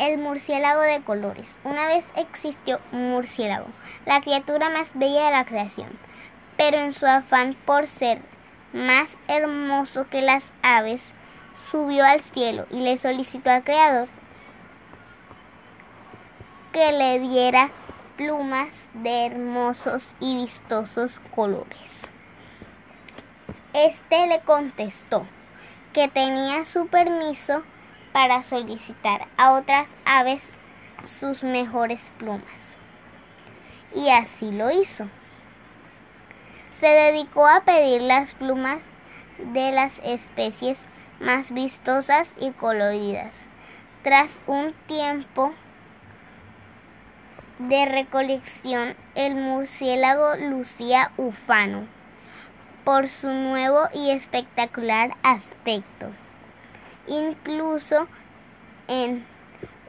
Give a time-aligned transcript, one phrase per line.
[0.00, 1.58] El murciélago de colores.
[1.62, 3.66] Una vez existió un murciélago,
[4.06, 5.90] la criatura más bella de la creación,
[6.56, 8.22] pero en su afán por ser
[8.72, 11.02] más hermoso que las aves,
[11.70, 14.08] subió al cielo y le solicitó al Creador
[16.72, 17.70] que le diera
[18.16, 21.90] plumas de hermosos y vistosos colores.
[23.74, 25.26] Este le contestó
[25.92, 27.62] que tenía su permiso
[28.12, 30.42] para solicitar a otras aves
[31.18, 32.44] sus mejores plumas.
[33.94, 35.08] Y así lo hizo.
[36.80, 38.80] Se dedicó a pedir las plumas
[39.38, 40.78] de las especies
[41.20, 43.34] más vistosas y coloridas.
[44.02, 45.52] Tras un tiempo
[47.58, 51.86] de recolección, el murciélago lucía ufano
[52.84, 56.06] por su nuevo y espectacular aspecto.
[57.10, 58.06] Incluso
[58.86, 59.26] en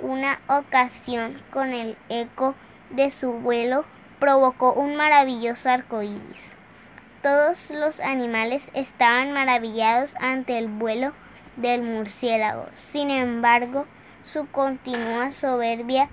[0.01, 2.55] una ocasión con el eco
[2.89, 3.85] de su vuelo
[4.19, 6.51] provocó un maravilloso arco iris.
[7.21, 11.13] Todos los animales estaban maravillados ante el vuelo
[11.57, 12.65] del murciélago.
[12.73, 13.85] Sin embargo,
[14.23, 16.09] su continua soberbia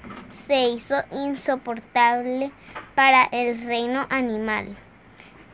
[0.47, 2.53] se hizo insoportable
[2.95, 4.77] para el reino animal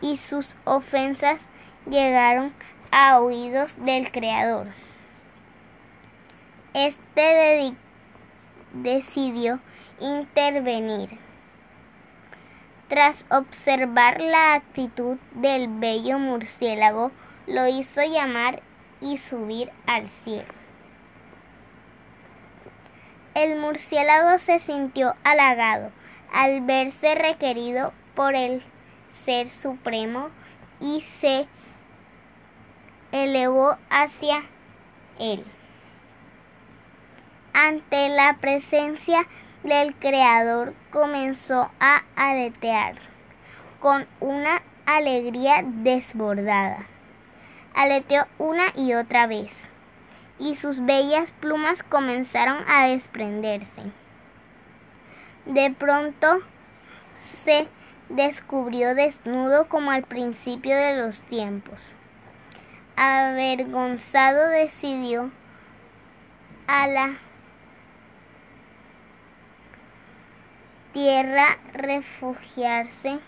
[0.01, 1.41] y sus ofensas
[1.89, 2.53] llegaron
[2.91, 4.84] a oídos del Creador.
[6.75, 7.73] Este
[8.73, 9.61] decidió
[10.01, 11.21] intervenir.
[12.89, 17.13] Tras observar la actitud del bello murciélago,
[17.47, 18.61] lo hizo llamar
[19.01, 20.53] y subir al cielo.
[23.35, 25.93] El murciélago se sintió halagado
[26.33, 28.65] al verse requerido por el
[29.25, 30.31] Ser Supremo
[30.81, 31.47] y se
[33.13, 34.43] elevó hacia
[35.21, 35.45] él
[37.55, 39.27] ante la presencia
[39.63, 42.97] del Creador comenzó a aletear
[43.81, 46.87] con una alegría desbordada.
[47.75, 49.55] Aleteó una y otra vez,
[50.39, 53.83] y sus bellas plumas comenzaron a desprenderse.
[55.47, 56.41] De pronto
[57.17, 57.69] se
[58.09, 61.93] descubrió desnudo como al principio de los tiempos.
[62.97, 65.31] Avergonzado decidió
[66.67, 67.19] a la
[70.95, 73.19] tierra refugiarse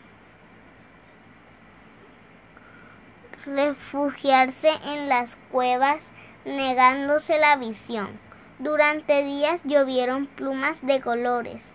[3.44, 6.00] refugiarse en las cuevas
[6.44, 8.20] negándose la visión.
[8.60, 11.66] Durante días llovieron plumas de colores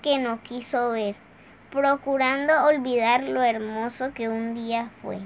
[0.00, 1.14] que no quiso ver,
[1.70, 5.18] procurando olvidar lo hermoso que un día fue.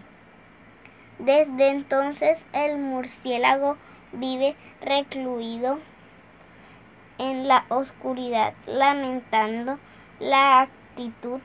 [1.20, 3.76] Desde entonces el murciélago
[4.12, 5.78] vive recluido
[7.18, 9.78] en la oscuridad, lamentando
[10.22, 11.40] la actitud,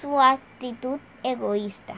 [0.00, 1.94] su actitud egoísta.